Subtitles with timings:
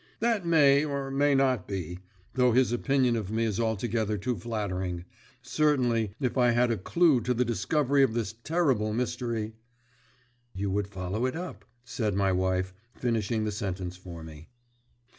[0.19, 1.99] "That may or may not be,
[2.33, 5.05] though his opinion of me is altogether too flattering.
[5.43, 9.53] Certainly, if I had a clue to the discovery of this terrible mystery"
[10.55, 14.49] "You would follow it up," said my wife, finishing the sentence for me.